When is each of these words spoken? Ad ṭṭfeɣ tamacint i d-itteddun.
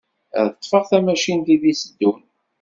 Ad 0.39 0.49
ṭṭfeɣ 0.55 0.83
tamacint 0.89 1.47
i 1.55 1.57
d-itteddun. 1.61 2.21